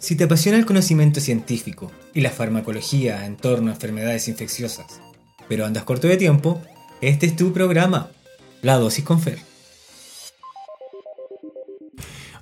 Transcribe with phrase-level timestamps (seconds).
[0.00, 5.00] Si te apasiona el conocimiento científico y la farmacología en torno a enfermedades infecciosas,
[5.48, 6.62] pero andas corto de tiempo,
[7.00, 8.10] este es tu programa,
[8.62, 9.38] La Dosis con Fer.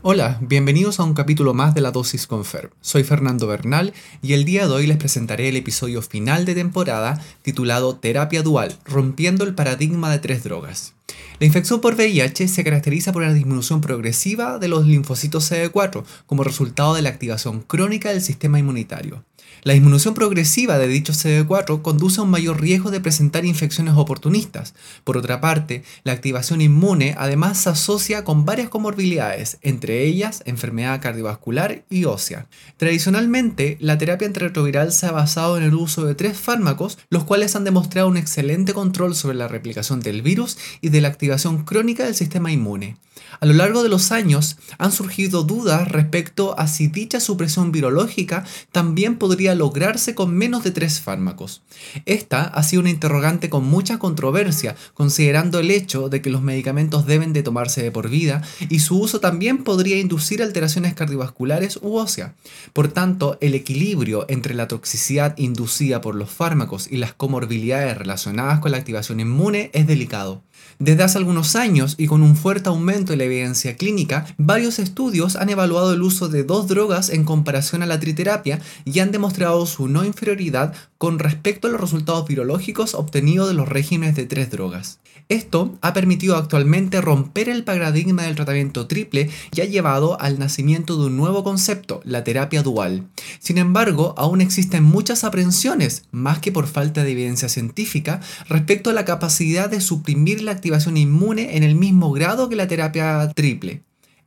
[0.03, 2.71] Hola, bienvenidos a un capítulo más de La Dosis con Fer.
[2.81, 7.21] Soy Fernando Bernal y el día de hoy les presentaré el episodio final de temporada
[7.43, 10.96] titulado Terapia Dual, rompiendo el paradigma de tres drogas.
[11.39, 16.45] La infección por VIH se caracteriza por una disminución progresiva de los linfocitos CD4 como
[16.45, 19.23] resultado de la activación crónica del sistema inmunitario.
[19.63, 24.75] La disminución progresiva de dicho CD4 conduce a un mayor riesgo de presentar infecciones oportunistas.
[25.03, 31.01] Por otra parte, la activación inmune además se asocia con varias comorbilidades, entre ellas enfermedad
[31.03, 32.47] cardiovascular y ósea.
[32.77, 37.57] Tradicionalmente, la terapia antirretroviral se ha basado en el uso de tres fármacos, los cuales
[37.57, 41.26] han demostrado un excelente control sobre la replicación del virus y de la activación
[41.65, 42.97] crónica del sistema inmune.
[43.41, 48.45] A lo largo de los años han surgido dudas respecto a si dicha supresión virológica
[48.73, 51.63] también podría lograrse con menos de tres fármacos.
[52.05, 57.07] Esta ha sido una interrogante con mucha controversia, considerando el hecho de que los medicamentos
[57.07, 61.97] deben de tomarse de por vida y su uso también podría inducir alteraciones cardiovasculares u
[61.97, 62.33] óseas.
[62.73, 68.61] Por tanto, el equilibrio entre la toxicidad inducida por los fármacos y las comorbilidades relacionadas
[68.61, 70.43] con la activación inmune es delicado.
[70.79, 75.49] Desde hace algunos años y con un fuerte aumento la evidencia clínica, varios estudios han
[75.49, 79.89] evaluado el uso de dos drogas en comparación a la triterapia y han demostrado su
[79.89, 84.99] no inferioridad con respecto a los resultados virológicos obtenidos de los regímenes de tres drogas.
[85.29, 90.97] Esto ha permitido actualmente romper el paradigma del tratamiento triple y ha llevado al nacimiento
[90.97, 93.09] de un nuevo concepto, la terapia dual.
[93.41, 98.93] Sin embargo, aún existen muchas aprensiones, más que por falta de evidencia científica, respecto a
[98.93, 103.83] la capacidad de suprimir la activación inmune en el mismo grado que la terapia triple.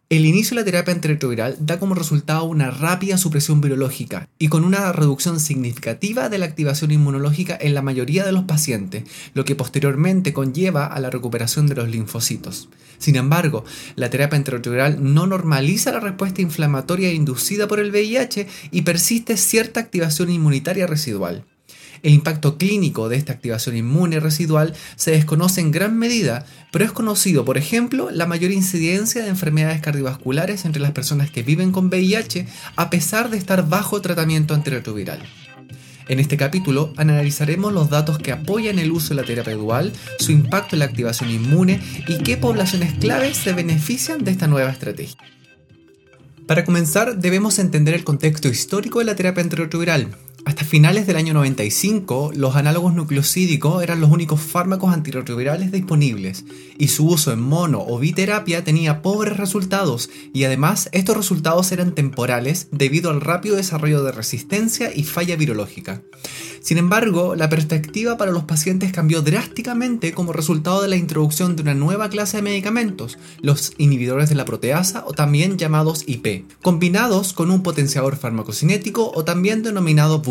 [0.09, 4.63] El inicio de la terapia antirretroviral da como resultado una rápida supresión virológica y con
[4.63, 9.03] una reducción significativa de la activación inmunológica en la mayoría de los pacientes,
[9.35, 12.69] lo que posteriormente conlleva a la recuperación de los linfocitos.
[12.97, 13.65] Sin embargo,
[13.95, 19.79] la terapia antirretroviral no normaliza la respuesta inflamatoria inducida por el VIH y persiste cierta
[19.79, 21.45] activación inmunitaria residual.
[22.03, 26.91] El impacto clínico de esta activación inmune residual se desconoce en gran medida, pero es
[26.91, 31.87] conocido, por ejemplo, la mayor incidencia de enfermedades cardiovasculares entre las personas que viven con
[31.87, 35.19] VIH a pesar de estar bajo tratamiento antirretroviral.
[36.07, 40.31] En este capítulo analizaremos los datos que apoyan el uso de la terapia dual, su
[40.31, 45.17] impacto en la activación inmune y qué poblaciones claves se benefician de esta nueva estrategia.
[46.47, 50.07] Para comenzar, debemos entender el contexto histórico de la terapia antirretroviral,
[50.45, 56.45] hasta finales del año 95, los análogos nucleosídicos eran los únicos fármacos antirretrovirales disponibles,
[56.77, 61.93] y su uso en mono o biterapia tenía pobres resultados, y además estos resultados eran
[61.93, 66.01] temporales debido al rápido desarrollo de resistencia y falla virológica.
[66.61, 71.61] Sin embargo, la perspectiva para los pacientes cambió drásticamente como resultado de la introducción de
[71.61, 77.33] una nueva clase de medicamentos, los inhibidores de la proteasa o también llamados IP, combinados
[77.33, 80.21] con un potenciador farmacocinético o también denominado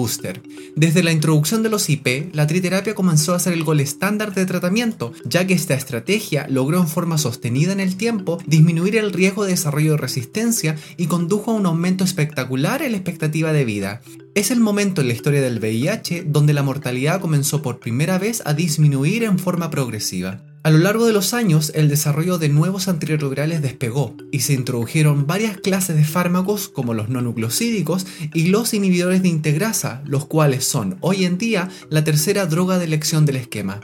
[0.74, 4.46] Desde la introducción de los IP, la triterapia comenzó a ser el gol estándar de
[4.46, 9.44] tratamiento, ya que esta estrategia logró en forma sostenida en el tiempo disminuir el riesgo
[9.44, 14.00] de desarrollo de resistencia y condujo a un aumento espectacular en la expectativa de vida.
[14.34, 18.42] Es el momento en la historia del VIH donde la mortalidad comenzó por primera vez
[18.46, 20.47] a disminuir en forma progresiva.
[20.64, 25.26] A lo largo de los años, el desarrollo de nuevos antirretrovirales despegó y se introdujeron
[25.26, 30.64] varias clases de fármacos como los no nucleosídicos y los inhibidores de integrasa, los cuales
[30.64, 33.80] son hoy en día la tercera droga de elección del esquema.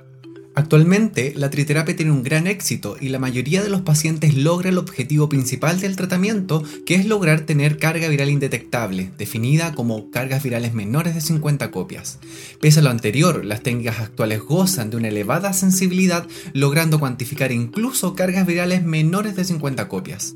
[0.56, 4.78] Actualmente, la triterapia tiene un gran éxito y la mayoría de los pacientes logra el
[4.78, 10.72] objetivo principal del tratamiento, que es lograr tener carga viral indetectable, definida como cargas virales
[10.72, 12.20] menores de 50 copias.
[12.60, 18.14] Pese a lo anterior, las técnicas actuales gozan de una elevada sensibilidad, logrando cuantificar incluso
[18.14, 20.34] cargas virales menores de 50 copias.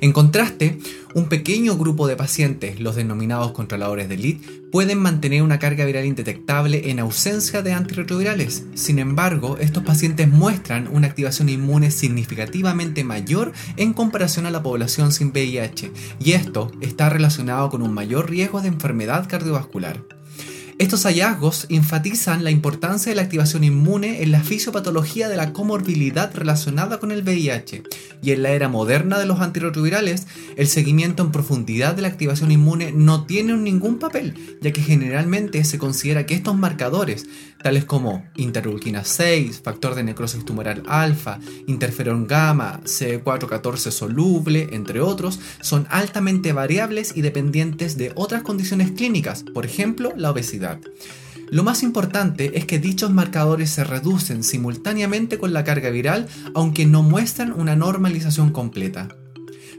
[0.00, 0.78] En contraste,
[1.14, 4.36] un pequeño grupo de pacientes, los denominados controladores de lead,
[4.70, 8.64] pueden mantener una carga viral indetectable en ausencia de antirretrovirales.
[8.74, 15.12] Sin embargo, estos pacientes muestran una activación inmune significativamente mayor en comparación a la población
[15.12, 20.02] sin VIH, y esto está relacionado con un mayor riesgo de enfermedad cardiovascular.
[20.78, 26.34] Estos hallazgos enfatizan la importancia de la activación inmune en la fisiopatología de la comorbilidad
[26.34, 27.82] relacionada con el VIH
[28.22, 30.26] y en la era moderna de los antirretrovirales,
[30.56, 35.64] el seguimiento en profundidad de la activación inmune no tiene ningún papel, ya que generalmente
[35.64, 37.24] se considera que estos marcadores,
[37.66, 45.40] tales como interleuquina 6, factor de necrosis tumoral alfa, interferón gamma, C414 soluble, entre otros,
[45.62, 50.78] son altamente variables y dependientes de otras condiciones clínicas, por ejemplo, la obesidad.
[51.50, 56.86] Lo más importante es que dichos marcadores se reducen simultáneamente con la carga viral, aunque
[56.86, 59.08] no muestran una normalización completa.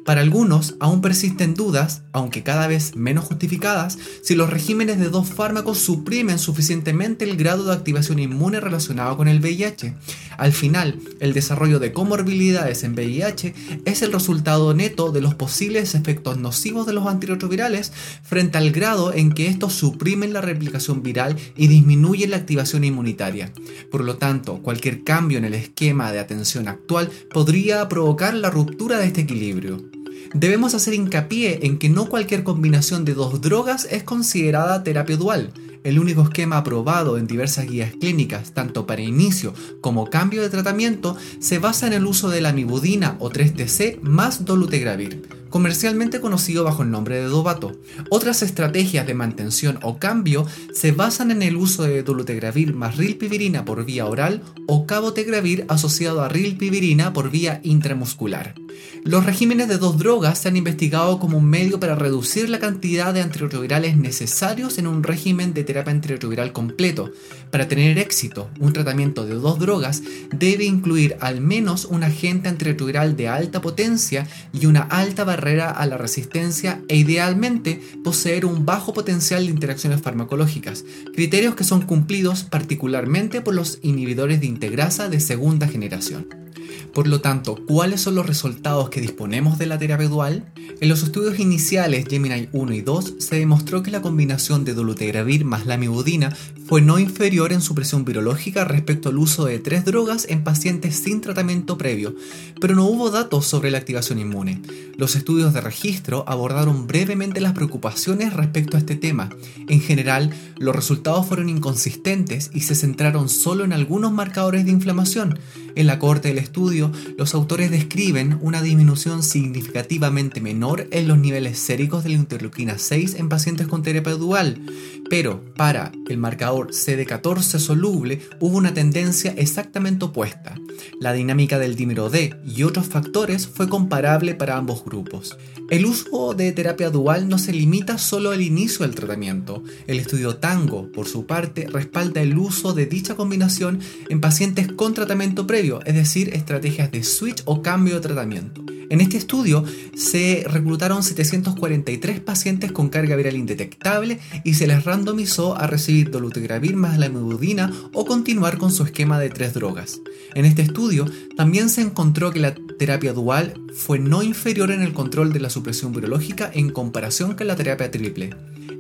[0.08, 5.28] Para algunos aún persisten dudas, aunque cada vez menos justificadas, si los regímenes de dos
[5.28, 9.96] fármacos suprimen suficientemente el grado de activación inmune relacionado con el VIH.
[10.38, 15.94] Al final, el desarrollo de comorbilidades en VIH es el resultado neto de los posibles
[15.94, 17.92] efectos nocivos de los antirretrovirales
[18.24, 23.52] frente al grado en que estos suprimen la replicación viral y disminuyen la activación inmunitaria.
[23.92, 29.00] Por lo tanto, cualquier cambio en el esquema de atención actual podría provocar la ruptura
[29.00, 29.97] de este equilibrio.
[30.34, 35.54] Debemos hacer hincapié en que no cualquier combinación de dos drogas es considerada terapia dual.
[35.84, 41.18] El único esquema aprobado en diversas guías clínicas, tanto para inicio como cambio de tratamiento,
[41.40, 46.84] se basa en el uso de la mibudina o 3TC más dolutegravir comercialmente conocido bajo
[46.84, 47.72] el nombre de Dovato.
[48.10, 53.66] Otras estrategias de mantención o cambio se basan en el uso de dolutegravir más rilpivirina
[53.66, 58.56] por vía oral o cabotegravir asociado a rilpivirina por vía intramuscular.
[59.04, 63.14] Los regímenes de dos drogas se han investigado como un medio para reducir la cantidad
[63.14, 67.12] de antirretrovirales necesarios en un régimen de terapia antirretroviral completo.
[67.52, 73.16] Para tener éxito, un tratamiento de dos drogas debe incluir al menos un agente antirretroviral
[73.16, 78.94] de alta potencia y una alta barrera a la resistencia e idealmente poseer un bajo
[78.94, 80.84] potencial de interacciones farmacológicas,
[81.14, 86.47] criterios que son cumplidos particularmente por los inhibidores de integrasa de segunda generación.
[86.94, 90.52] Por lo tanto, ¿cuáles son los resultados que disponemos de la terapia dual?
[90.80, 95.46] En los estudios iniciales Gemini 1 y 2 se demostró que la combinación de dolutegravir
[95.46, 96.36] más lamivudina
[96.68, 100.98] fue no inferior en su presión virológica respecto al uso de tres drogas en pacientes
[100.98, 102.14] sin tratamiento previo,
[102.60, 104.62] pero no hubo datos sobre la activación inmune.
[104.98, 109.30] Los estudios de registro abordaron brevemente las preocupaciones respecto a este tema.
[109.70, 115.40] En general, los resultados fueron inconsistentes y se centraron solo en algunos marcadores de inflamación.
[115.78, 121.60] En la corte del estudio, los autores describen una disminución significativamente menor en los niveles
[121.60, 124.60] séricos de la interleuquina 6 en pacientes con terapia dual,
[125.08, 130.56] pero para el marcador CD14 soluble hubo una tendencia exactamente opuesta.
[131.00, 135.38] La dinámica del dímero D y otros factores fue comparable para ambos grupos.
[135.70, 139.64] El uso de terapia dual no se limita solo al inicio del tratamiento.
[139.86, 143.80] El estudio Tango, por su parte, respalda el uso de dicha combinación
[144.10, 148.64] en pacientes con tratamiento previo, es decir, estrategias de switch o cambio de tratamiento.
[148.90, 149.66] En este estudio
[149.96, 156.78] se reclutaron 743 pacientes con carga viral indetectable y se les randomizó a recibir dolutegravir
[156.78, 160.00] más la lamivudina o continuar con su esquema de tres drogas.
[160.36, 161.06] En este estudio
[161.36, 165.50] también se encontró que la terapia dual fue no inferior en el control de la
[165.50, 168.30] supresión virológica en comparación con la terapia triple.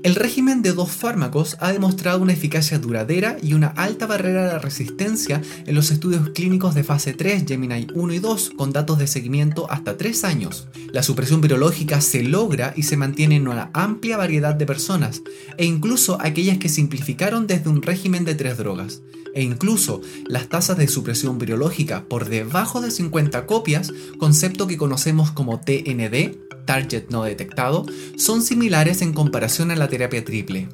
[0.03, 4.59] El régimen de dos fármacos ha demostrado una eficacia duradera y una alta barrera de
[4.59, 9.07] resistencia en los estudios clínicos de fase 3 Gemini 1 y 2 con datos de
[9.07, 10.67] seguimiento hasta 3 años.
[10.91, 15.23] La supresión virológica se logra y se mantiene en una amplia variedad de personas,
[15.57, 19.01] e incluso aquellas que simplificaron desde un régimen de tres drogas.
[19.33, 25.31] E incluso las tasas de supresión virológica por debajo de 50 copias, concepto que conocemos
[25.31, 30.69] como TND, target no detectado, son similares en comparación a la terapia triple.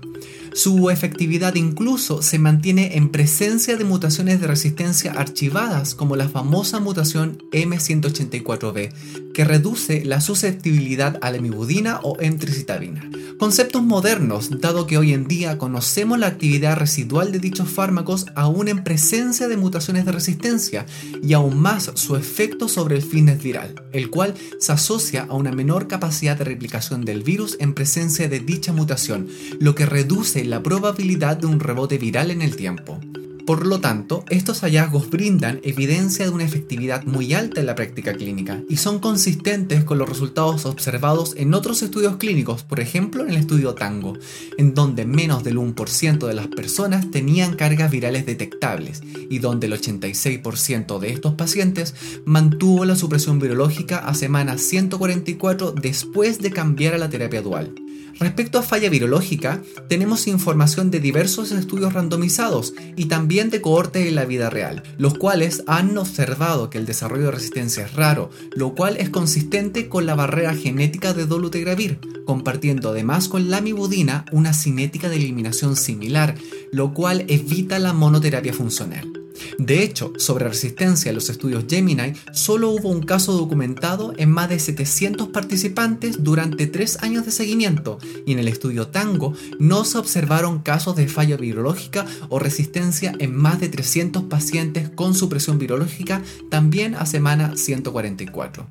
[0.54, 6.80] Su efectividad incluso se mantiene en presencia de mutaciones de resistencia archivadas como la famosa
[6.80, 8.94] mutación M184B,
[9.34, 13.10] que reduce la susceptibilidad a la mibudina o emtricitabina.
[13.40, 18.68] Conceptos modernos, dado que hoy en día conocemos la actividad residual de dichos fármacos aún
[18.68, 20.86] en presencia de mutaciones de resistencia
[21.24, 25.52] y aún más su efecto sobre el fitness viral, el cual se asocia a una
[25.52, 29.28] menor capacidad de replicación del virus en presencia de dicha mutación,
[29.60, 33.00] lo que reduce la probabilidad de un rebote viral en el tiempo.
[33.46, 38.14] Por lo tanto, estos hallazgos brindan evidencia de una efectividad muy alta en la práctica
[38.14, 43.32] clínica y son consistentes con los resultados observados en otros estudios clínicos, por ejemplo en
[43.32, 44.18] el estudio Tango,
[44.58, 49.74] en donde menos del 1% de las personas tenían cargas virales detectables y donde el
[49.74, 51.96] 86% de estos pacientes
[52.26, 57.76] mantuvo la supresión virológica a semana 144 después de cambiar a la terapia dual.
[58.20, 64.16] Respecto a falla virológica, tenemos información de diversos estudios randomizados y también de cohortes en
[64.16, 68.76] la vida real, los cuales han observado que el desarrollo de resistencia es raro, lo
[68.76, 74.54] cual es consistente con la barrera genética de dolutegravir, compartiendo además con la amibudina una
[74.54, 76.36] cinética de eliminación similar,
[76.72, 79.23] lo cual evita la monoterapia funcional.
[79.58, 84.50] De hecho, sobre resistencia en los estudios Gemini, solo hubo un caso documentado en más
[84.50, 89.98] de 700 participantes durante 3 años de seguimiento, y en el estudio Tango no se
[89.98, 96.22] observaron casos de falla virológica o resistencia en más de 300 pacientes con supresión virológica
[96.50, 98.68] también a semana 144.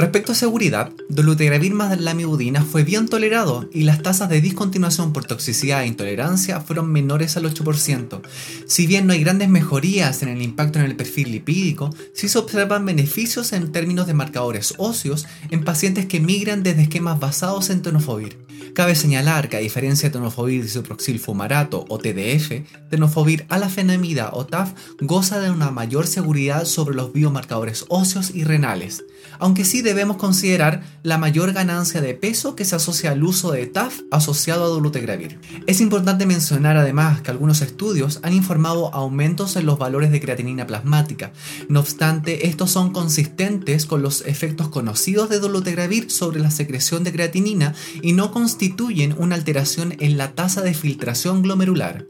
[0.00, 5.26] Respecto a seguridad, dolutegravir más lamivudina fue bien tolerado y las tasas de discontinuación por
[5.26, 8.22] toxicidad e intolerancia fueron menores al 8%.
[8.66, 12.38] Si bien no hay grandes mejorías en el impacto en el perfil lipídico, sí se
[12.38, 17.82] observan beneficios en términos de marcadores óseos en pacientes que migran desde esquemas basados en
[17.82, 18.38] tenofovir.
[18.74, 24.72] Cabe señalar que a diferencia de tenofovir disoproxil fumarato o TDF, tenofovir alafenamida o TAF
[25.00, 29.04] goza de una mayor seguridad sobre los biomarcadores óseos y renales,
[29.38, 33.66] aunque sí debemos considerar la mayor ganancia de peso que se asocia al uso de
[33.66, 35.40] TAF asociado a dolutegravir.
[35.66, 40.66] Es importante mencionar además que algunos estudios han informado aumentos en los valores de creatinina
[40.66, 41.32] plasmática,
[41.68, 47.12] no obstante estos son consistentes con los efectos conocidos de dolutegravir sobre la secreción de
[47.12, 52.04] creatinina y no constituyen una alteración en la tasa de filtración glomerular.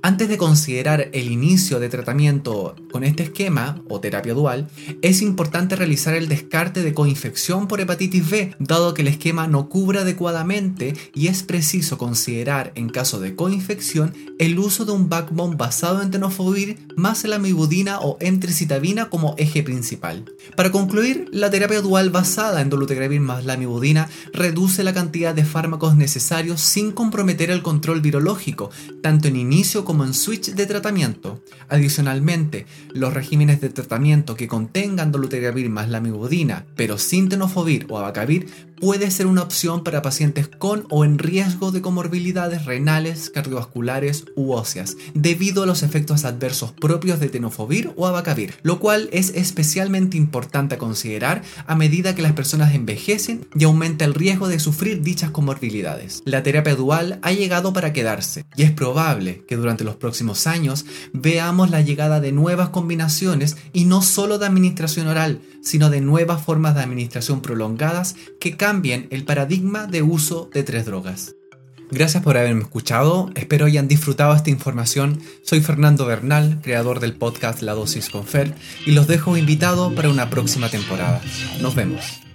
[0.00, 4.68] Antes de considerar el inicio de tratamiento con este esquema o terapia dual,
[5.02, 9.68] es importante realizar el descarte de coinfección por hepatitis B, dado que el esquema no
[9.68, 15.56] cubre adecuadamente y es preciso considerar en caso de coinfección el uso de un backbone
[15.56, 20.24] basado en tenofovir más la amibudina o entricitabina como eje principal.
[20.56, 25.44] Para concluir, la terapia dual basada en dolutegravir más la amibudina reduce la cantidad de
[25.44, 28.70] fármacos necesarios sin comprometer el control virológico,
[29.02, 31.42] tanto en inicio como en switch de tratamiento.
[31.70, 38.68] Adicionalmente, los regímenes de tratamiento que contengan dolutegravir más lamivudina, pero sin tenofovir o abacavir,
[38.78, 44.52] puede ser una opción para pacientes con o en riesgo de comorbilidades renales, cardiovasculares u
[44.52, 50.16] óseas, debido a los efectos adversos propios de tenofovir o abacavir, lo cual es especialmente
[50.16, 55.02] importante a considerar a medida que las personas envejecen y aumenta el riesgo de sufrir
[55.02, 56.22] dichas comorbilidades.
[56.26, 60.84] La terapia dual ha llegado para quedarse y es probable que durante los próximos años
[61.12, 66.42] veamos la llegada de nuevas combinaciones y no solo de administración oral, sino de nuevas
[66.42, 71.34] formas de administración prolongadas que cambien el paradigma de uso de tres drogas.
[71.90, 75.20] Gracias por haberme escuchado, espero hayan disfrutado esta información.
[75.42, 78.54] Soy Fernando Bernal, creador del podcast La Dosis con Fer,
[78.84, 81.22] y los dejo invitado para una próxima temporada.
[81.62, 82.27] Nos vemos.